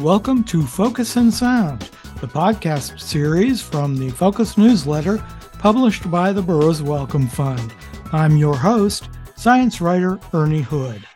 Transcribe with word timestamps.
Welcome 0.00 0.42
to 0.44 0.66
Focus 0.66 1.14
and 1.14 1.32
Sound, 1.32 1.88
the 2.20 2.26
podcast 2.26 2.98
series 2.98 3.62
from 3.62 3.96
the 3.96 4.10
Focus 4.10 4.58
newsletter 4.58 5.24
published 5.60 6.10
by 6.10 6.32
the 6.32 6.42
Burroughs 6.42 6.82
Wellcome 6.82 7.28
Fund. 7.28 7.72
I'm 8.10 8.36
your 8.36 8.56
host, 8.56 9.08
science 9.36 9.80
writer 9.80 10.18
Ernie 10.32 10.62
Hood. 10.62 11.06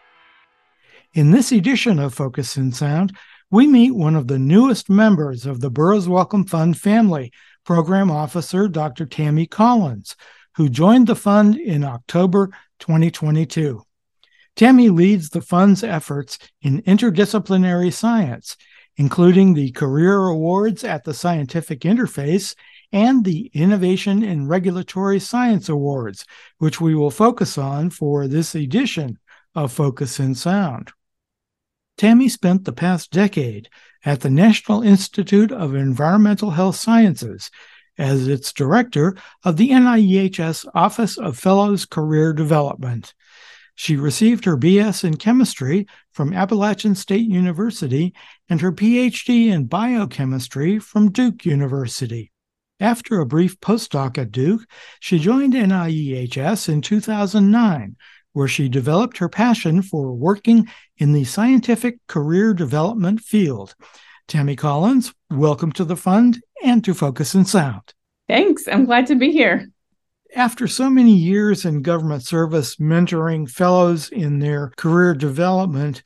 In 1.14 1.32
this 1.32 1.50
edition 1.50 1.98
of 1.98 2.14
Focus 2.14 2.56
and 2.56 2.74
Sound, 2.74 3.16
we 3.50 3.66
meet 3.66 3.96
one 3.96 4.14
of 4.14 4.28
the 4.28 4.38
newest 4.38 4.88
members 4.88 5.44
of 5.44 5.60
the 5.60 5.70
Burroughs 5.70 6.08
Wellcome 6.08 6.44
Fund 6.44 6.78
family, 6.78 7.32
Program 7.64 8.12
Officer 8.12 8.68
Dr. 8.68 9.06
Tammy 9.06 9.46
Collins, 9.46 10.14
who 10.54 10.68
joined 10.68 11.08
the 11.08 11.16
fund 11.16 11.56
in 11.56 11.82
October 11.82 12.50
2022. 12.78 13.82
Tammy 14.54 14.88
leads 14.88 15.30
the 15.30 15.40
fund's 15.40 15.84
efforts 15.84 16.36
in 16.62 16.82
interdisciplinary 16.82 17.92
science, 17.92 18.56
including 18.98 19.54
the 19.54 19.70
Career 19.70 20.26
Awards 20.26 20.82
at 20.82 21.04
the 21.04 21.14
Scientific 21.14 21.80
Interface 21.80 22.56
and 22.92 23.24
the 23.24 23.50
Innovation 23.54 24.24
in 24.24 24.48
Regulatory 24.48 25.20
Science 25.20 25.68
Awards, 25.68 26.24
which 26.58 26.80
we 26.80 26.94
will 26.94 27.12
focus 27.12 27.56
on 27.56 27.90
for 27.90 28.26
this 28.26 28.56
edition 28.56 29.18
of 29.54 29.72
Focus 29.72 30.18
and 30.18 30.36
Sound. 30.36 30.90
Tammy 31.96 32.28
spent 32.28 32.64
the 32.64 32.72
past 32.72 33.12
decade 33.12 33.68
at 34.04 34.20
the 34.20 34.30
National 34.30 34.82
Institute 34.82 35.52
of 35.52 35.74
Environmental 35.74 36.50
Health 36.50 36.76
Sciences 36.76 37.50
as 37.98 38.28
its 38.28 38.52
director 38.52 39.16
of 39.44 39.56
the 39.56 39.70
NIEHS 39.70 40.66
Office 40.74 41.18
of 41.18 41.38
Fellows 41.38 41.84
Career 41.84 42.32
Development. 42.32 43.12
She 43.80 43.94
received 43.94 44.44
her 44.44 44.56
BS 44.56 45.04
in 45.04 45.18
chemistry 45.18 45.86
from 46.10 46.32
Appalachian 46.32 46.96
State 46.96 47.28
University 47.28 48.12
and 48.48 48.60
her 48.60 48.72
PhD 48.72 49.52
in 49.52 49.66
biochemistry 49.66 50.80
from 50.80 51.12
Duke 51.12 51.44
University. 51.46 52.32
After 52.80 53.20
a 53.20 53.24
brief 53.24 53.60
postdoc 53.60 54.18
at 54.18 54.32
Duke, 54.32 54.62
she 54.98 55.20
joined 55.20 55.52
NIEHS 55.52 56.68
in 56.68 56.82
2009, 56.82 57.94
where 58.32 58.48
she 58.48 58.68
developed 58.68 59.18
her 59.18 59.28
passion 59.28 59.82
for 59.82 60.12
working 60.12 60.68
in 60.96 61.12
the 61.12 61.22
scientific 61.22 62.04
career 62.08 62.54
development 62.54 63.20
field. 63.20 63.76
Tammy 64.26 64.56
Collins, 64.56 65.14
welcome 65.30 65.70
to 65.70 65.84
the 65.84 65.96
fund 65.96 66.42
and 66.64 66.82
to 66.82 66.94
Focus 66.94 67.32
and 67.34 67.46
Sound. 67.46 67.94
Thanks. 68.26 68.66
I'm 68.66 68.86
glad 68.86 69.06
to 69.06 69.14
be 69.14 69.30
here 69.30 69.68
after 70.34 70.66
so 70.66 70.90
many 70.90 71.12
years 71.12 71.64
in 71.64 71.82
government 71.82 72.24
service 72.24 72.76
mentoring 72.76 73.50
fellows 73.50 74.08
in 74.10 74.38
their 74.38 74.72
career 74.76 75.14
development, 75.14 76.02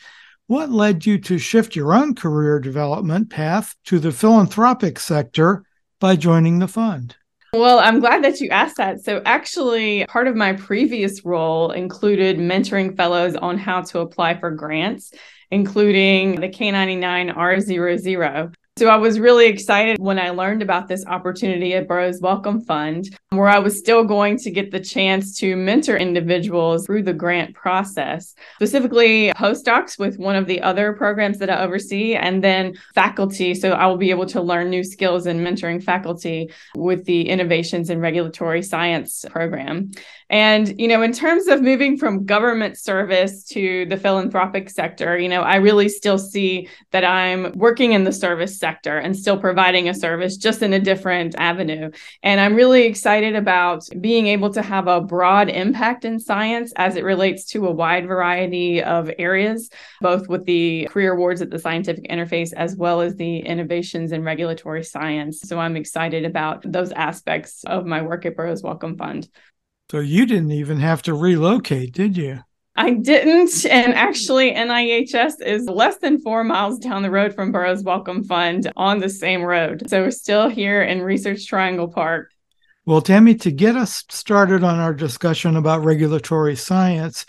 what 0.46 0.70
led 0.70 1.06
you 1.06 1.18
to 1.18 1.38
shift 1.38 1.76
your 1.76 1.94
own 1.94 2.14
career 2.14 2.60
development 2.60 3.30
path 3.30 3.74
to 3.86 3.98
the 3.98 4.12
philanthropic 4.12 4.98
sector 4.98 5.64
by 5.98 6.16
joining 6.16 6.58
the 6.58 6.68
fund? 6.68 7.16
Well, 7.54 7.80
I'm 7.80 8.00
glad 8.00 8.24
that 8.24 8.40
you 8.40 8.48
asked 8.48 8.78
that. 8.78 9.04
So, 9.04 9.20
actually, 9.26 10.06
part 10.06 10.26
of 10.26 10.34
my 10.34 10.54
previous 10.54 11.24
role 11.24 11.70
included 11.72 12.38
mentoring 12.38 12.96
fellows 12.96 13.36
on 13.36 13.58
how 13.58 13.82
to 13.82 14.00
apply 14.00 14.40
for 14.40 14.50
grants, 14.50 15.12
including 15.50 16.40
the 16.40 16.48
K99 16.48 17.34
R00. 17.36 18.54
So 18.78 18.88
I 18.88 18.96
was 18.96 19.20
really 19.20 19.48
excited 19.48 19.98
when 19.98 20.18
I 20.18 20.30
learned 20.30 20.62
about 20.62 20.88
this 20.88 21.04
opportunity 21.04 21.74
at 21.74 21.86
Burroughs 21.86 22.22
Wellcome 22.22 22.62
Fund, 22.62 23.14
where 23.28 23.46
I 23.46 23.58
was 23.58 23.78
still 23.78 24.02
going 24.02 24.38
to 24.38 24.50
get 24.50 24.70
the 24.70 24.80
chance 24.80 25.38
to 25.40 25.56
mentor 25.56 25.98
individuals 25.98 26.86
through 26.86 27.02
the 27.02 27.12
grant 27.12 27.54
process, 27.54 28.34
specifically 28.54 29.30
postdocs 29.36 29.98
with 29.98 30.16
one 30.16 30.36
of 30.36 30.46
the 30.46 30.62
other 30.62 30.94
programs 30.94 31.36
that 31.40 31.50
I 31.50 31.62
oversee, 31.62 32.14
and 32.14 32.42
then 32.42 32.72
faculty. 32.94 33.54
So 33.54 33.72
I 33.72 33.84
will 33.84 33.98
be 33.98 34.08
able 34.08 34.24
to 34.26 34.40
learn 34.40 34.70
new 34.70 34.84
skills 34.84 35.26
in 35.26 35.40
mentoring 35.40 35.82
faculty 35.82 36.50
with 36.74 37.04
the 37.04 37.28
Innovations 37.28 37.90
in 37.90 38.00
Regulatory 38.00 38.62
Science 38.62 39.26
program. 39.28 39.90
And, 40.30 40.80
you 40.80 40.88
know, 40.88 41.02
in 41.02 41.12
terms 41.12 41.46
of 41.46 41.60
moving 41.60 41.98
from 41.98 42.24
government 42.24 42.78
service 42.78 43.44
to 43.48 43.84
the 43.84 43.98
philanthropic 43.98 44.70
sector, 44.70 45.18
you 45.18 45.28
know, 45.28 45.42
I 45.42 45.56
really 45.56 45.90
still 45.90 46.16
see 46.16 46.70
that 46.90 47.04
I'm 47.04 47.52
working 47.52 47.92
in 47.92 48.04
the 48.04 48.12
service 48.12 48.61
sector 48.62 48.96
and 48.98 49.16
still 49.16 49.36
providing 49.36 49.88
a 49.88 49.94
service 49.94 50.36
just 50.36 50.62
in 50.62 50.72
a 50.72 50.78
different 50.78 51.34
avenue. 51.36 51.90
And 52.22 52.40
I'm 52.40 52.54
really 52.54 52.84
excited 52.84 53.34
about 53.34 53.88
being 54.00 54.28
able 54.28 54.50
to 54.52 54.62
have 54.62 54.86
a 54.86 55.00
broad 55.00 55.48
impact 55.48 56.04
in 56.04 56.20
science 56.20 56.72
as 56.76 56.94
it 56.94 57.02
relates 57.02 57.44
to 57.52 57.66
a 57.66 57.72
wide 57.72 58.06
variety 58.06 58.80
of 58.80 59.10
areas, 59.18 59.68
both 60.00 60.28
with 60.28 60.44
the 60.44 60.86
career 60.92 61.14
awards 61.14 61.42
at 61.42 61.50
the 61.50 61.58
scientific 61.58 62.04
interface 62.08 62.52
as 62.52 62.76
well 62.76 63.00
as 63.00 63.16
the 63.16 63.38
innovations 63.38 64.12
in 64.12 64.22
regulatory 64.22 64.84
science. 64.84 65.40
So 65.40 65.58
I'm 65.58 65.76
excited 65.76 66.24
about 66.24 66.62
those 66.64 66.92
aspects 66.92 67.64
of 67.64 67.84
my 67.84 68.00
work 68.02 68.24
at 68.26 68.36
Burroughs 68.36 68.62
Wellcome 68.62 68.96
Fund. 68.96 69.28
So 69.90 69.98
you 69.98 70.24
didn't 70.24 70.52
even 70.52 70.78
have 70.78 71.02
to 71.02 71.14
relocate, 71.14 71.92
did 71.92 72.16
you? 72.16 72.44
I 72.74 72.94
didn't. 72.94 73.66
And 73.66 73.94
actually, 73.94 74.52
NIEHS 74.52 75.40
is 75.44 75.66
less 75.66 75.98
than 75.98 76.20
four 76.20 76.42
miles 76.42 76.78
down 76.78 77.02
the 77.02 77.10
road 77.10 77.34
from 77.34 77.52
Burroughs 77.52 77.82
Wellcome 77.82 78.24
Fund 78.24 78.72
on 78.76 78.98
the 78.98 79.10
same 79.10 79.42
road. 79.42 79.88
So 79.88 80.02
we're 80.02 80.10
still 80.10 80.48
here 80.48 80.82
in 80.82 81.02
Research 81.02 81.46
Triangle 81.46 81.88
Park. 81.88 82.30
Well, 82.84 83.02
Tammy, 83.02 83.34
to 83.36 83.52
get 83.52 83.76
us 83.76 84.04
started 84.08 84.64
on 84.64 84.80
our 84.80 84.94
discussion 84.94 85.56
about 85.56 85.84
regulatory 85.84 86.56
science, 86.56 87.26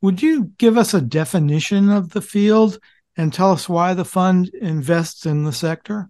would 0.00 0.22
you 0.22 0.52
give 0.58 0.78
us 0.78 0.94
a 0.94 1.00
definition 1.00 1.90
of 1.90 2.10
the 2.10 2.22
field 2.22 2.78
and 3.16 3.32
tell 3.32 3.52
us 3.52 3.68
why 3.68 3.94
the 3.94 4.04
fund 4.04 4.48
invests 4.60 5.26
in 5.26 5.44
the 5.44 5.52
sector? 5.52 6.08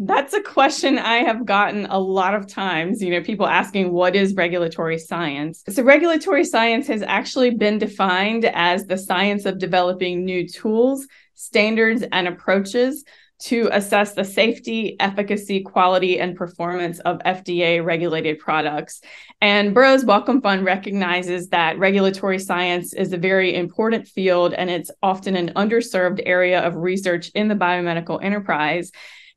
That's 0.00 0.32
a 0.34 0.42
question 0.42 0.98
I 0.98 1.16
have 1.16 1.44
gotten 1.44 1.86
a 1.86 1.98
lot 1.98 2.34
of 2.34 2.46
times. 2.46 3.02
You 3.02 3.10
know, 3.10 3.22
people 3.22 3.46
asking, 3.46 3.92
what 3.92 4.16
is 4.16 4.34
regulatory 4.34 4.98
science? 4.98 5.62
So, 5.68 5.82
regulatory 5.82 6.44
science 6.44 6.86
has 6.88 7.02
actually 7.02 7.50
been 7.50 7.78
defined 7.78 8.44
as 8.44 8.86
the 8.86 8.98
science 8.98 9.44
of 9.44 9.58
developing 9.58 10.24
new 10.24 10.48
tools, 10.48 11.06
standards, 11.34 12.04
and 12.12 12.28
approaches 12.28 13.04
to 13.38 13.68
assess 13.72 14.14
the 14.14 14.24
safety, 14.24 14.96
efficacy, 14.98 15.60
quality, 15.60 16.18
and 16.18 16.36
performance 16.36 17.00
of 17.00 17.18
FDA 17.18 17.84
regulated 17.84 18.38
products. 18.38 19.02
And 19.40 19.74
Burroughs 19.74 20.04
Wellcome 20.04 20.40
Fund 20.40 20.64
recognizes 20.64 21.48
that 21.48 21.78
regulatory 21.78 22.38
science 22.38 22.94
is 22.94 23.12
a 23.12 23.18
very 23.18 23.54
important 23.54 24.08
field 24.08 24.54
and 24.54 24.70
it's 24.70 24.90
often 25.02 25.36
an 25.36 25.52
underserved 25.54 26.22
area 26.24 26.60
of 26.60 26.76
research 26.76 27.30
in 27.34 27.48
the 27.48 27.54
biomedical 27.54 28.22
enterprise. 28.22 28.90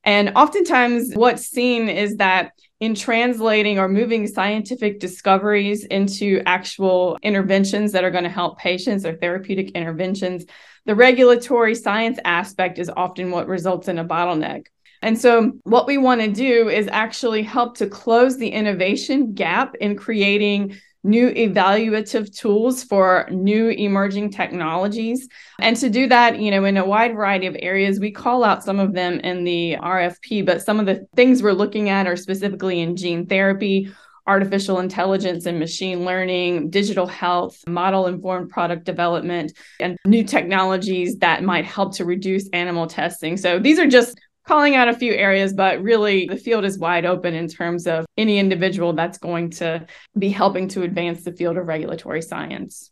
And 0.03 0.31
oftentimes, 0.35 1.13
what's 1.13 1.45
seen 1.45 1.89
is 1.89 2.17
that 2.17 2.53
in 2.79 2.95
translating 2.95 3.79
or 3.79 3.89
moving 3.89 4.27
scientific 4.27 4.99
discoveries 4.99 5.83
into 5.85 6.41
actual 6.45 7.17
interventions 7.21 7.91
that 7.91 8.05
are 8.05 8.11
going 8.11 8.23
to 8.23 8.29
help 8.29 8.57
patients 8.57 9.05
or 9.05 9.15
therapeutic 9.15 9.71
interventions, 9.71 10.45
the 10.85 10.95
regulatory 10.95 11.75
science 11.75 12.17
aspect 12.23 12.79
is 12.79 12.89
often 12.95 13.31
what 13.31 13.47
results 13.47 13.87
in 13.87 13.99
a 13.99 14.05
bottleneck. 14.05 14.67
And 15.01 15.19
so, 15.19 15.53
what 15.63 15.87
we 15.87 15.97
want 15.97 16.21
to 16.21 16.31
do 16.31 16.69
is 16.69 16.87
actually 16.91 17.43
help 17.43 17.77
to 17.77 17.87
close 17.87 18.37
the 18.37 18.49
innovation 18.49 19.33
gap 19.33 19.75
in 19.75 19.95
creating 19.95 20.77
new 21.03 21.31
evaluative 21.31 22.35
tools 22.35 22.83
for 22.83 23.27
new 23.31 23.69
emerging 23.69 24.31
technologies. 24.31 25.27
And 25.59 25.75
to 25.77 25.89
do 25.89 26.07
that, 26.07 26.39
you 26.39 26.51
know, 26.51 26.65
in 26.65 26.77
a 26.77 26.85
wide 26.85 27.13
variety 27.15 27.47
of 27.47 27.55
areas, 27.59 27.99
we 27.99 28.11
call 28.11 28.43
out 28.43 28.63
some 28.63 28.79
of 28.79 28.93
them 28.93 29.19
in 29.21 29.43
the 29.43 29.77
RFP, 29.81 30.45
but 30.45 30.61
some 30.61 30.79
of 30.79 30.85
the 30.85 31.07
things 31.15 31.41
we're 31.41 31.53
looking 31.53 31.89
at 31.89 32.07
are 32.07 32.17
specifically 32.17 32.81
in 32.81 32.95
gene 32.95 33.25
therapy. 33.25 33.91
Artificial 34.27 34.77
intelligence 34.77 35.47
and 35.47 35.57
machine 35.57 36.05
learning, 36.05 36.69
digital 36.69 37.07
health, 37.07 37.63
model 37.67 38.05
informed 38.05 38.51
product 38.51 38.83
development, 38.83 39.53
and 39.79 39.97
new 40.05 40.23
technologies 40.23 41.17
that 41.17 41.43
might 41.43 41.66
help 41.66 41.95
to 41.95 42.05
reduce 42.05 42.47
animal 42.49 42.85
testing. 42.85 43.37
So, 43.37 43.57
these 43.57 43.79
are 43.79 43.87
just 43.87 44.19
calling 44.49 44.75
out 44.75 44.87
a 44.87 44.96
few 44.96 45.13
areas, 45.13 45.53
but 45.53 45.79
really 45.84 46.25
the 46.25 46.35
field 46.35 46.66
is 46.66 46.79
wide 46.79 47.05
open 47.05 47.35
in 47.35 47.47
terms 47.47 47.85
of 47.85 48.03
any 48.17 48.40
individual 48.40 48.93
that's 48.93 49.19
going 49.19 49.51
to 49.51 49.85
be 50.17 50.29
helping 50.29 50.67
to 50.67 50.81
advance 50.81 51.23
the 51.23 51.31
field 51.31 51.55
of 51.55 51.67
regulatory 51.67 52.23
science. 52.23 52.90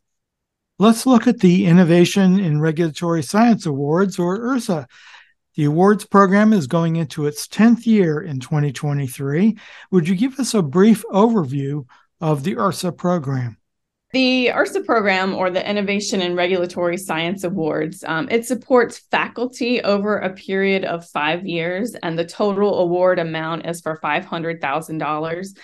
Let's 0.77 1.07
look 1.07 1.25
at 1.25 1.39
the 1.39 1.65
Innovation 1.65 2.39
in 2.39 2.61
Regulatory 2.61 3.23
Science 3.23 3.65
Awards, 3.65 4.19
or 4.19 4.37
IRSA. 4.37 4.85
The 5.55 5.63
awards 5.63 6.05
program 6.05 6.53
is 6.53 6.67
going 6.67 6.97
into 6.97 7.25
its 7.25 7.47
10th 7.47 7.87
year 7.87 8.21
in 8.21 8.39
2023. 8.39 9.57
Would 9.89 10.07
you 10.07 10.15
give 10.15 10.39
us 10.39 10.53
a 10.53 10.61
brief 10.61 11.03
overview 11.11 11.87
of 12.21 12.43
the 12.43 12.53
IRSA 12.53 12.95
program? 12.95 13.57
The 14.13 14.51
IRSA 14.53 14.85
program, 14.85 15.35
or 15.35 15.49
the 15.49 15.69
Innovation 15.69 16.21
and 16.21 16.35
Regulatory 16.35 16.95
Science 16.97 17.43
Awards, 17.43 18.05
um, 18.05 18.29
it 18.29 18.45
supports 18.45 18.99
faculty 19.11 19.81
over 19.81 20.17
a 20.17 20.33
period 20.33 20.85
of 20.85 21.09
five 21.09 21.45
years, 21.45 21.93
and 21.95 22.17
the 22.17 22.23
total 22.23 22.79
award 22.79 23.19
amount 23.19 23.65
is 23.65 23.81
for 23.81 23.99
$500,000. 24.01 25.57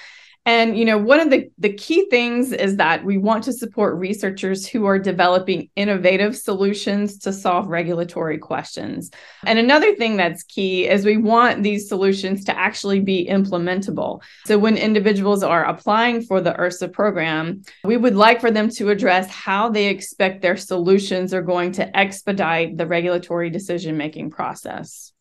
And 0.45 0.77
you 0.77 0.83
know, 0.83 0.97
one 0.97 1.21
of 1.21 1.29
the 1.29 1.49
the 1.57 1.71
key 1.71 2.07
things 2.09 2.51
is 2.51 2.75
that 2.75 3.05
we 3.05 3.17
want 3.17 3.45
to 3.45 3.53
support 3.53 3.97
researchers 3.97 4.67
who 4.67 4.85
are 4.85 4.99
developing 4.99 5.69
innovative 5.77 6.35
solutions 6.35 7.17
to 7.19 7.31
solve 7.31 7.67
regulatory 7.67 8.37
questions. 8.37 9.09
And 9.45 9.57
another 9.57 9.95
thing 9.95 10.17
that's 10.17 10.43
key 10.43 10.87
is 10.87 11.05
we 11.05 11.15
want 11.15 11.63
these 11.63 11.87
solutions 11.87 12.43
to 12.45 12.57
actually 12.57 12.99
be 12.99 13.25
implementable. 13.25 14.21
So 14.45 14.57
when 14.57 14.75
individuals 14.75 15.43
are 15.43 15.63
applying 15.63 16.21
for 16.23 16.41
the 16.41 16.51
IRSA 16.51 16.91
program, 16.91 17.61
we 17.85 17.95
would 17.95 18.15
like 18.15 18.41
for 18.41 18.51
them 18.51 18.69
to 18.71 18.89
address 18.89 19.29
how 19.29 19.69
they 19.69 19.87
expect 19.87 20.41
their 20.41 20.57
solutions 20.57 21.33
are 21.33 21.41
going 21.41 21.71
to 21.73 21.97
expedite 21.97 22.77
the 22.77 22.85
regulatory 22.85 23.49
decision 23.49 23.95
making 23.95 24.31
process. 24.31 25.13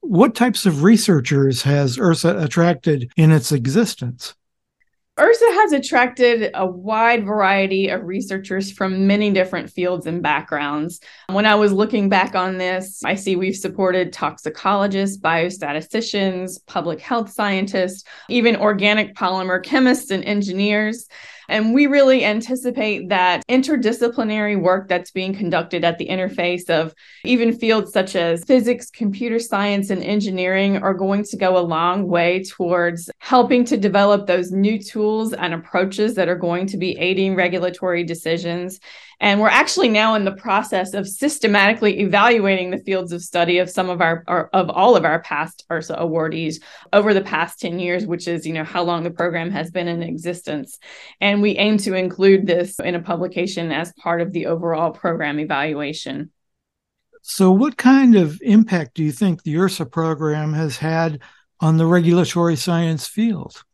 What 0.00 0.34
types 0.34 0.64
of 0.64 0.82
researchers 0.82 1.62
has 1.62 1.98
IRSA 1.98 2.42
attracted 2.42 3.10
in 3.16 3.32
its 3.32 3.52
existence? 3.52 4.34
IRSA 5.18 5.54
has 5.54 5.72
attracted 5.72 6.50
a 6.52 6.66
wide 6.66 7.24
variety 7.24 7.88
of 7.88 8.04
researchers 8.04 8.70
from 8.70 9.06
many 9.06 9.30
different 9.30 9.70
fields 9.70 10.04
and 10.04 10.22
backgrounds. 10.22 11.00
When 11.30 11.46
I 11.46 11.54
was 11.54 11.72
looking 11.72 12.10
back 12.10 12.34
on 12.34 12.58
this, 12.58 13.00
I 13.02 13.14
see 13.14 13.34
we've 13.34 13.56
supported 13.56 14.12
toxicologists, 14.12 15.16
biostatisticians, 15.16 16.58
public 16.66 17.00
health 17.00 17.30
scientists, 17.32 18.04
even 18.28 18.56
organic 18.56 19.14
polymer 19.14 19.62
chemists 19.62 20.10
and 20.10 20.22
engineers. 20.22 21.08
And 21.48 21.74
we 21.74 21.86
really 21.86 22.24
anticipate 22.24 23.08
that 23.08 23.46
interdisciplinary 23.48 24.60
work 24.60 24.88
that's 24.88 25.10
being 25.10 25.34
conducted 25.34 25.84
at 25.84 25.98
the 25.98 26.08
interface 26.08 26.68
of 26.70 26.94
even 27.24 27.56
fields 27.56 27.92
such 27.92 28.16
as 28.16 28.44
physics, 28.44 28.90
computer 28.90 29.38
science, 29.38 29.90
and 29.90 30.02
engineering 30.02 30.78
are 30.78 30.94
going 30.94 31.24
to 31.24 31.36
go 31.36 31.56
a 31.56 31.60
long 31.60 32.08
way 32.08 32.42
towards 32.42 33.10
helping 33.18 33.64
to 33.66 33.76
develop 33.76 34.26
those 34.26 34.50
new 34.50 34.78
tools 34.78 35.32
and 35.32 35.54
approaches 35.54 36.14
that 36.14 36.28
are 36.28 36.36
going 36.36 36.66
to 36.66 36.76
be 36.76 36.96
aiding 36.98 37.34
regulatory 37.34 38.04
decisions 38.04 38.80
and 39.18 39.40
we're 39.40 39.48
actually 39.48 39.88
now 39.88 40.14
in 40.14 40.24
the 40.24 40.32
process 40.32 40.92
of 40.92 41.08
systematically 41.08 42.00
evaluating 42.00 42.70
the 42.70 42.78
fields 42.78 43.12
of 43.12 43.22
study 43.22 43.58
of 43.58 43.70
some 43.70 43.88
of 43.88 44.02
our, 44.02 44.22
of 44.52 44.68
all 44.68 44.94
of 44.94 45.06
our 45.06 45.20
past 45.20 45.64
IRSA 45.70 45.98
awardees 45.98 46.56
over 46.92 47.14
the 47.14 47.22
past 47.22 47.58
10 47.60 47.78
years, 47.78 48.04
which 48.04 48.28
is, 48.28 48.46
you 48.46 48.52
know, 48.52 48.64
how 48.64 48.82
long 48.82 49.04
the 49.04 49.10
program 49.10 49.50
has 49.50 49.70
been 49.70 49.88
in 49.88 50.02
existence. 50.02 50.78
And 51.20 51.35
we 51.40 51.56
aim 51.56 51.78
to 51.78 51.94
include 51.94 52.46
this 52.46 52.78
in 52.78 52.94
a 52.94 53.02
publication 53.02 53.72
as 53.72 53.92
part 53.94 54.20
of 54.20 54.32
the 54.32 54.46
overall 54.46 54.90
program 54.90 55.38
evaluation. 55.38 56.30
So, 57.22 57.50
what 57.50 57.76
kind 57.76 58.14
of 58.14 58.40
impact 58.42 58.94
do 58.94 59.02
you 59.02 59.12
think 59.12 59.42
the 59.42 59.54
IRSA 59.54 59.90
program 59.90 60.52
has 60.52 60.76
had 60.76 61.20
on 61.60 61.76
the 61.76 61.86
regulatory 61.86 62.56
science 62.56 63.06
field? 63.06 63.64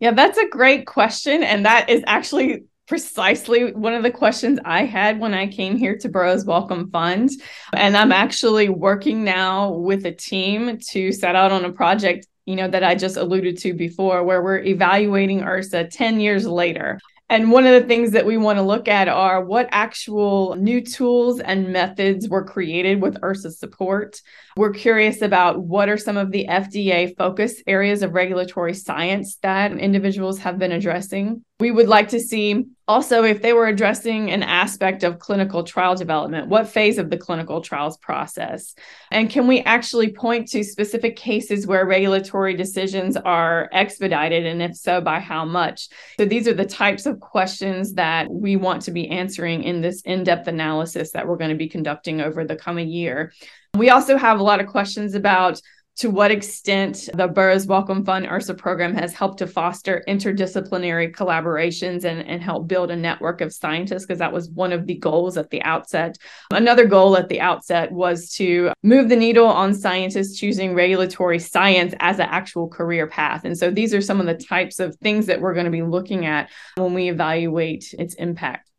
Yeah, 0.00 0.12
that's 0.12 0.38
a 0.38 0.48
great 0.48 0.86
question. 0.86 1.42
And 1.42 1.66
that 1.66 1.90
is 1.90 2.02
actually 2.06 2.64
precisely 2.86 3.72
one 3.72 3.92
of 3.92 4.02
the 4.02 4.10
questions 4.10 4.58
I 4.64 4.84
had 4.84 5.20
when 5.20 5.34
I 5.34 5.46
came 5.46 5.76
here 5.76 5.98
to 5.98 6.08
Burroughs 6.08 6.46
Wellcome 6.46 6.90
Fund. 6.90 7.30
And 7.74 7.96
I'm 7.96 8.12
actually 8.12 8.70
working 8.70 9.24
now 9.24 9.72
with 9.72 10.06
a 10.06 10.12
team 10.12 10.78
to 10.90 11.12
set 11.12 11.36
out 11.36 11.52
on 11.52 11.66
a 11.66 11.72
project, 11.72 12.26
you 12.48 12.56
know, 12.56 12.66
that 12.66 12.82
I 12.82 12.94
just 12.94 13.18
alluded 13.18 13.58
to 13.58 13.74
before, 13.74 14.24
where 14.24 14.42
we're 14.42 14.60
evaluating 14.60 15.40
IRSA 15.40 15.90
10 15.90 16.18
years 16.18 16.46
later. 16.46 16.98
And 17.28 17.52
one 17.52 17.66
of 17.66 17.74
the 17.74 17.86
things 17.86 18.12
that 18.12 18.24
we 18.24 18.38
want 18.38 18.56
to 18.56 18.62
look 18.62 18.88
at 18.88 19.06
are 19.06 19.44
what 19.44 19.68
actual 19.70 20.56
new 20.56 20.80
tools 20.80 21.40
and 21.40 21.74
methods 21.74 22.26
were 22.26 22.42
created 22.42 23.02
with 23.02 23.20
IRSA 23.20 23.52
support. 23.52 24.22
We're 24.56 24.72
curious 24.72 25.20
about 25.20 25.60
what 25.60 25.90
are 25.90 25.98
some 25.98 26.16
of 26.16 26.30
the 26.30 26.46
FDA 26.48 27.14
focus 27.18 27.62
areas 27.66 28.02
of 28.02 28.14
regulatory 28.14 28.72
science 28.72 29.36
that 29.42 29.72
individuals 29.72 30.38
have 30.38 30.58
been 30.58 30.72
addressing. 30.72 31.44
We 31.60 31.72
would 31.72 31.88
like 31.88 32.10
to 32.10 32.20
see 32.20 32.66
also 32.86 33.24
if 33.24 33.42
they 33.42 33.52
were 33.52 33.66
addressing 33.66 34.30
an 34.30 34.44
aspect 34.44 35.02
of 35.02 35.18
clinical 35.18 35.64
trial 35.64 35.96
development, 35.96 36.46
what 36.46 36.68
phase 36.68 36.98
of 36.98 37.10
the 37.10 37.16
clinical 37.16 37.60
trials 37.60 37.96
process? 37.96 38.76
And 39.10 39.28
can 39.28 39.48
we 39.48 39.60
actually 39.60 40.12
point 40.12 40.46
to 40.48 40.62
specific 40.62 41.16
cases 41.16 41.66
where 41.66 41.84
regulatory 41.84 42.54
decisions 42.54 43.16
are 43.16 43.68
expedited? 43.72 44.46
And 44.46 44.62
if 44.62 44.76
so, 44.76 45.00
by 45.00 45.18
how 45.18 45.44
much? 45.44 45.88
So 46.16 46.26
these 46.26 46.46
are 46.46 46.54
the 46.54 46.64
types 46.64 47.06
of 47.06 47.18
questions 47.18 47.94
that 47.94 48.30
we 48.30 48.54
want 48.54 48.82
to 48.82 48.92
be 48.92 49.08
answering 49.08 49.64
in 49.64 49.80
this 49.80 50.00
in 50.02 50.22
depth 50.22 50.46
analysis 50.46 51.10
that 51.10 51.26
we're 51.26 51.36
going 51.36 51.50
to 51.50 51.56
be 51.56 51.68
conducting 51.68 52.20
over 52.20 52.44
the 52.44 52.56
coming 52.56 52.88
year. 52.88 53.32
We 53.74 53.90
also 53.90 54.16
have 54.16 54.38
a 54.38 54.44
lot 54.44 54.60
of 54.60 54.68
questions 54.68 55.14
about 55.14 55.60
to 55.98 56.10
what 56.10 56.30
extent 56.30 57.08
the 57.14 57.26
Burroughs 57.26 57.66
Wellcome 57.66 58.04
Fund 58.04 58.26
IRSA 58.26 58.56
program 58.56 58.94
has 58.94 59.12
helped 59.12 59.38
to 59.38 59.48
foster 59.48 60.04
interdisciplinary 60.06 61.12
collaborations 61.12 62.04
and, 62.04 62.20
and 62.20 62.40
help 62.40 62.68
build 62.68 62.92
a 62.92 62.96
network 62.96 63.40
of 63.40 63.52
scientists, 63.52 64.06
because 64.06 64.20
that 64.20 64.32
was 64.32 64.48
one 64.50 64.72
of 64.72 64.86
the 64.86 64.94
goals 64.94 65.36
at 65.36 65.50
the 65.50 65.60
outset. 65.62 66.16
Another 66.52 66.86
goal 66.86 67.16
at 67.16 67.28
the 67.28 67.40
outset 67.40 67.90
was 67.90 68.32
to 68.34 68.70
move 68.84 69.08
the 69.08 69.16
needle 69.16 69.46
on 69.46 69.74
scientists 69.74 70.38
choosing 70.38 70.72
regulatory 70.72 71.40
science 71.40 71.94
as 71.98 72.20
an 72.20 72.28
actual 72.30 72.68
career 72.68 73.08
path. 73.08 73.44
And 73.44 73.58
so 73.58 73.70
these 73.70 73.92
are 73.92 74.00
some 74.00 74.20
of 74.20 74.26
the 74.26 74.34
types 74.34 74.78
of 74.78 74.94
things 74.96 75.26
that 75.26 75.40
we're 75.40 75.54
going 75.54 75.66
to 75.66 75.70
be 75.70 75.82
looking 75.82 76.26
at 76.26 76.48
when 76.76 76.94
we 76.94 77.08
evaluate 77.08 77.92
its 77.98 78.14
impact. 78.14 78.70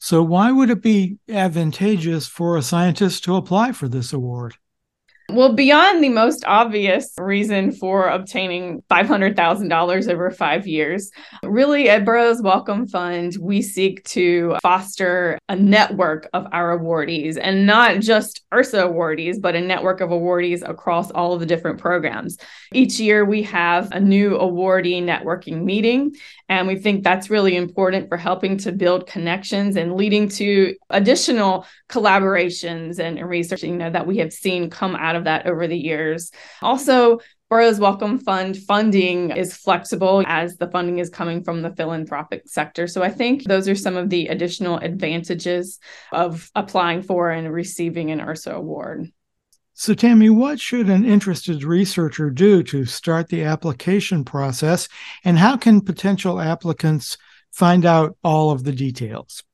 So, 0.00 0.22
why 0.22 0.52
would 0.52 0.70
it 0.70 0.80
be 0.80 1.18
advantageous 1.28 2.28
for 2.28 2.56
a 2.56 2.62
scientist 2.62 3.24
to 3.24 3.34
apply 3.34 3.72
for 3.72 3.88
this 3.88 4.12
award? 4.12 4.54
Well, 5.30 5.52
beyond 5.52 6.02
the 6.02 6.08
most 6.08 6.42
obvious 6.46 7.12
reason 7.18 7.72
for 7.72 8.08
obtaining 8.08 8.80
$500,000 8.90 10.10
over 10.10 10.30
five 10.30 10.66
years, 10.66 11.10
really 11.42 11.90
at 11.90 12.06
Burroughs 12.06 12.40
Wellcome 12.40 12.86
Fund, 12.86 13.36
we 13.38 13.60
seek 13.60 14.02
to 14.04 14.56
foster 14.62 15.38
a 15.50 15.54
network 15.54 16.30
of 16.32 16.46
our 16.52 16.78
awardees 16.78 17.36
and 17.38 17.66
not 17.66 18.00
just 18.00 18.40
IRSA 18.54 18.90
awardees, 18.90 19.38
but 19.38 19.54
a 19.54 19.60
network 19.60 20.00
of 20.00 20.08
awardees 20.08 20.66
across 20.66 21.10
all 21.10 21.34
of 21.34 21.40
the 21.40 21.46
different 21.46 21.78
programs. 21.78 22.38
Each 22.72 22.98
year, 22.98 23.22
we 23.22 23.42
have 23.42 23.92
a 23.92 24.00
new 24.00 24.30
awardee 24.30 25.02
networking 25.02 25.62
meeting, 25.62 26.16
and 26.48 26.66
we 26.66 26.76
think 26.76 27.04
that's 27.04 27.28
really 27.28 27.54
important 27.54 28.08
for 28.08 28.16
helping 28.16 28.56
to 28.58 28.72
build 28.72 29.06
connections 29.06 29.76
and 29.76 29.94
leading 29.94 30.30
to 30.30 30.74
additional 30.88 31.66
collaborations 31.90 32.98
and 32.98 33.20
research 33.28 33.62
you 33.62 33.76
know, 33.76 33.90
that 33.90 34.06
we 34.06 34.16
have 34.18 34.32
seen 34.32 34.70
come 34.70 34.96
out 34.96 35.16
of 35.16 35.17
that 35.24 35.46
over 35.46 35.66
the 35.66 35.76
years. 35.76 36.30
Also, 36.62 37.20
Burroughs 37.48 37.80
Wellcome 37.80 38.18
Fund 38.18 38.58
funding 38.58 39.30
is 39.30 39.56
flexible 39.56 40.22
as 40.26 40.56
the 40.56 40.70
funding 40.70 40.98
is 40.98 41.08
coming 41.08 41.42
from 41.42 41.62
the 41.62 41.74
philanthropic 41.74 42.42
sector. 42.46 42.86
So 42.86 43.02
I 43.02 43.10
think 43.10 43.44
those 43.44 43.68
are 43.68 43.74
some 43.74 43.96
of 43.96 44.10
the 44.10 44.26
additional 44.26 44.76
advantages 44.78 45.78
of 46.12 46.50
applying 46.54 47.02
for 47.02 47.30
and 47.30 47.50
receiving 47.50 48.10
an 48.10 48.20
IRSA 48.20 48.52
award. 48.52 49.10
So, 49.72 49.94
Tammy, 49.94 50.28
what 50.28 50.58
should 50.58 50.90
an 50.90 51.04
interested 51.04 51.62
researcher 51.62 52.30
do 52.30 52.64
to 52.64 52.84
start 52.84 53.28
the 53.28 53.44
application 53.44 54.24
process, 54.24 54.88
and 55.24 55.38
how 55.38 55.56
can 55.56 55.80
potential 55.80 56.40
applicants 56.40 57.16
find 57.52 57.86
out 57.86 58.16
all 58.24 58.50
of 58.50 58.64
the 58.64 58.72
details? 58.72 59.44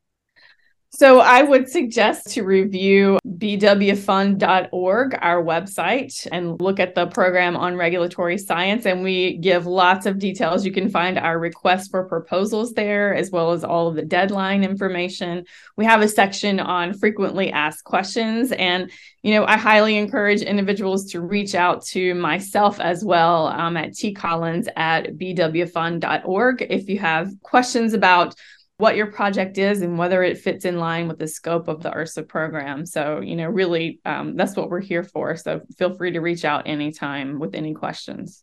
So 0.96 1.18
I 1.18 1.42
would 1.42 1.68
suggest 1.68 2.30
to 2.34 2.44
review 2.44 3.18
bwfund.org, 3.26 5.18
our 5.20 5.42
website, 5.42 6.28
and 6.30 6.60
look 6.60 6.78
at 6.78 6.94
the 6.94 7.08
program 7.08 7.56
on 7.56 7.76
regulatory 7.76 8.38
science. 8.38 8.86
And 8.86 9.02
we 9.02 9.38
give 9.38 9.66
lots 9.66 10.06
of 10.06 10.20
details. 10.20 10.64
You 10.64 10.70
can 10.70 10.88
find 10.88 11.18
our 11.18 11.36
request 11.36 11.90
for 11.90 12.04
proposals 12.04 12.74
there, 12.74 13.12
as 13.12 13.32
well 13.32 13.50
as 13.50 13.64
all 13.64 13.88
of 13.88 13.96
the 13.96 14.04
deadline 14.04 14.62
information. 14.62 15.46
We 15.76 15.84
have 15.84 16.00
a 16.00 16.06
section 16.06 16.60
on 16.60 16.94
frequently 16.94 17.50
asked 17.50 17.82
questions. 17.82 18.52
And, 18.52 18.88
you 19.24 19.34
know, 19.34 19.44
I 19.46 19.56
highly 19.56 19.96
encourage 19.96 20.42
individuals 20.42 21.10
to 21.10 21.20
reach 21.20 21.56
out 21.56 21.84
to 21.86 22.14
myself 22.14 22.78
as 22.78 23.04
well 23.04 23.48
um, 23.48 23.76
at 23.76 23.94
tcollins 23.94 24.68
at 24.76 25.14
bwfund.org 25.14 26.66
if 26.70 26.88
you 26.88 27.00
have 27.00 27.32
questions 27.42 27.94
about 27.94 28.36
what 28.76 28.96
your 28.96 29.06
project 29.06 29.56
is 29.56 29.82
and 29.82 29.96
whether 29.96 30.22
it 30.22 30.38
fits 30.38 30.64
in 30.64 30.78
line 30.78 31.06
with 31.06 31.18
the 31.18 31.28
scope 31.28 31.68
of 31.68 31.82
the 31.82 31.90
IRSA 31.90 32.26
program. 32.26 32.84
So, 32.84 33.20
you 33.20 33.36
know, 33.36 33.46
really, 33.46 34.00
um, 34.04 34.36
that's 34.36 34.56
what 34.56 34.68
we're 34.68 34.80
here 34.80 35.04
for. 35.04 35.36
So 35.36 35.60
feel 35.78 35.94
free 35.94 36.12
to 36.12 36.20
reach 36.20 36.44
out 36.44 36.66
anytime 36.66 37.38
with 37.38 37.54
any 37.54 37.72
questions. 37.72 38.42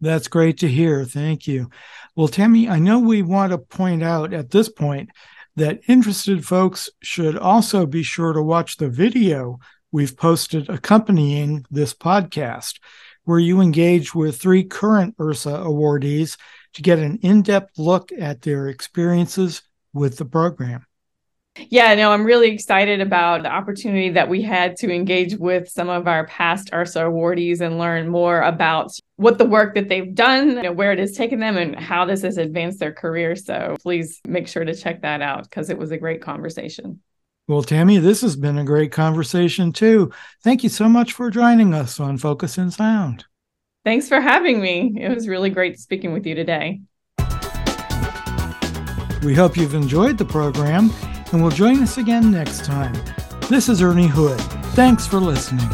That's 0.00 0.28
great 0.28 0.58
to 0.58 0.68
hear. 0.68 1.04
Thank 1.04 1.46
you. 1.46 1.70
Well, 2.16 2.28
Tammy, 2.28 2.68
I 2.68 2.78
know 2.78 2.98
we 2.98 3.22
want 3.22 3.52
to 3.52 3.58
point 3.58 4.02
out 4.02 4.32
at 4.32 4.50
this 4.50 4.68
point 4.68 5.10
that 5.56 5.80
interested 5.88 6.44
folks 6.46 6.88
should 7.02 7.36
also 7.36 7.86
be 7.86 8.02
sure 8.02 8.32
to 8.32 8.42
watch 8.42 8.76
the 8.76 8.88
video 8.88 9.58
we've 9.90 10.16
posted 10.16 10.68
accompanying 10.70 11.64
this 11.70 11.92
podcast, 11.92 12.80
where 13.24 13.38
you 13.38 13.60
engage 13.60 14.14
with 14.14 14.40
three 14.40 14.64
current 14.64 15.16
IRSA 15.18 15.64
awardees 15.64 16.36
to 16.74 16.82
get 16.82 16.98
an 16.98 17.18
in 17.22 17.42
depth 17.42 17.78
look 17.78 18.10
at 18.18 18.42
their 18.42 18.68
experiences 18.68 19.62
with 19.92 20.16
the 20.18 20.24
program. 20.24 20.86
Yeah, 21.68 21.94
no, 21.94 22.12
I'm 22.12 22.24
really 22.24 22.50
excited 22.50 23.02
about 23.02 23.42
the 23.42 23.50
opportunity 23.50 24.08
that 24.10 24.28
we 24.28 24.40
had 24.40 24.76
to 24.78 24.90
engage 24.90 25.36
with 25.36 25.68
some 25.68 25.90
of 25.90 26.08
our 26.08 26.26
past 26.26 26.70
IRSA 26.70 27.02
awardees 27.02 27.60
and 27.60 27.78
learn 27.78 28.08
more 28.08 28.40
about 28.40 28.90
what 29.16 29.36
the 29.36 29.44
work 29.44 29.74
that 29.74 29.90
they've 29.90 30.14
done, 30.14 30.56
you 30.56 30.62
know, 30.62 30.72
where 30.72 30.92
it 30.92 30.98
has 30.98 31.12
taken 31.12 31.40
them, 31.40 31.58
and 31.58 31.78
how 31.78 32.06
this 32.06 32.22
has 32.22 32.38
advanced 32.38 32.78
their 32.78 32.92
career. 32.92 33.36
So 33.36 33.76
please 33.82 34.20
make 34.26 34.48
sure 34.48 34.64
to 34.64 34.74
check 34.74 35.02
that 35.02 35.20
out 35.20 35.44
because 35.44 35.68
it 35.68 35.76
was 35.76 35.90
a 35.90 35.98
great 35.98 36.22
conversation. 36.22 37.00
Well, 37.48 37.62
Tammy, 37.62 37.98
this 37.98 38.22
has 38.22 38.34
been 38.34 38.56
a 38.56 38.64
great 38.64 38.92
conversation 38.92 39.72
too. 39.72 40.10
Thank 40.42 40.62
you 40.62 40.70
so 40.70 40.88
much 40.88 41.12
for 41.12 41.30
joining 41.30 41.74
us 41.74 42.00
on 42.00 42.16
Focus 42.16 42.56
and 42.56 42.72
Sound. 42.72 43.26
Thanks 43.84 44.08
for 44.08 44.20
having 44.20 44.60
me. 44.60 44.94
It 44.96 45.14
was 45.14 45.28
really 45.28 45.50
great 45.50 45.78
speaking 45.78 46.12
with 46.14 46.24
you 46.24 46.34
today. 46.34 46.80
We 49.22 49.34
hope 49.34 49.56
you've 49.56 49.74
enjoyed 49.74 50.18
the 50.18 50.24
program 50.24 50.90
and 51.30 51.42
will 51.42 51.50
join 51.50 51.80
us 51.82 51.96
again 51.96 52.32
next 52.32 52.64
time. 52.64 52.94
This 53.48 53.68
is 53.68 53.80
Ernie 53.80 54.08
Hood. 54.08 54.40
Thanks 54.74 55.06
for 55.06 55.20
listening. 55.20 55.70